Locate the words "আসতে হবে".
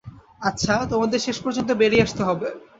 2.07-2.47